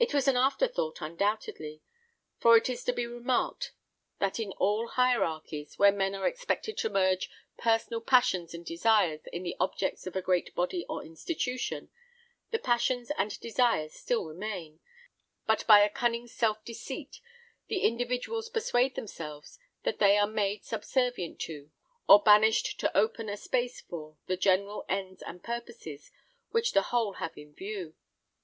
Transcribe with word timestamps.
It 0.00 0.12
was 0.12 0.26
an 0.26 0.36
after 0.36 0.66
thought, 0.66 1.00
undoubtedly; 1.00 1.82
for 2.40 2.56
it 2.56 2.68
is 2.68 2.82
to 2.82 2.92
be 2.92 3.06
remarked, 3.06 3.70
that 4.18 4.40
in 4.40 4.50
all 4.58 4.88
hierarchies, 4.88 5.78
where 5.78 5.92
men 5.92 6.16
are 6.16 6.26
expected 6.26 6.76
to 6.78 6.90
merge 6.90 7.30
personal 7.56 8.00
passions 8.00 8.54
and 8.54 8.66
desires 8.66 9.20
in 9.32 9.44
the 9.44 9.54
objects 9.60 10.04
of 10.04 10.16
a 10.16 10.20
great 10.20 10.52
body 10.56 10.84
or 10.88 11.04
institution, 11.04 11.90
the 12.50 12.58
passions 12.58 13.12
and 13.16 13.38
desires 13.38 13.94
still 13.94 14.24
remain; 14.24 14.80
but 15.46 15.64
by 15.68 15.78
a 15.78 15.88
cunning 15.88 16.26
self 16.26 16.64
deceit, 16.64 17.20
the 17.68 17.82
individuals 17.82 18.48
persuade 18.48 18.96
themselves 18.96 19.60
that 19.84 20.00
they 20.00 20.18
are 20.18 20.26
made 20.26 20.64
subservient 20.64 21.38
to, 21.42 21.70
or 22.08 22.20
banished 22.20 22.80
to 22.80 22.96
open 22.98 23.28
a 23.28 23.36
space 23.36 23.80
for, 23.80 24.16
the 24.26 24.36
general 24.36 24.84
ends 24.88 25.22
and 25.22 25.44
purposes 25.44 26.10
which 26.50 26.72
the 26.72 26.82
whole 26.90 27.12
have 27.22 27.38
in 27.38 27.54
view. 27.54 27.94